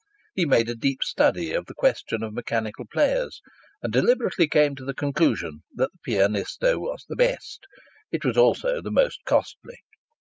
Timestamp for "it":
8.11-8.25